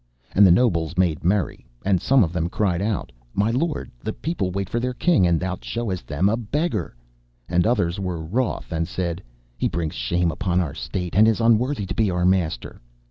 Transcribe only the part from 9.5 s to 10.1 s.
'He brings